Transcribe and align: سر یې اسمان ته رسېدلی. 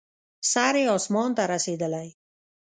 سر 0.51 0.73
یې 0.81 0.85
اسمان 0.97 1.29
ته 1.37 1.43
رسېدلی. 1.53 2.07